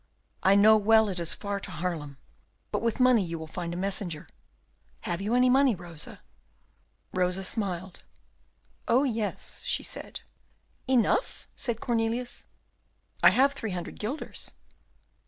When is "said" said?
9.83-10.21, 11.55-11.81